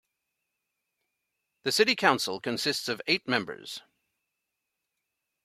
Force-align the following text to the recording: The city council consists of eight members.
The 1.61 1.71
city 1.71 1.95
council 1.95 2.39
consists 2.41 2.89
of 2.89 3.03
eight 3.05 3.27
members. 3.27 3.81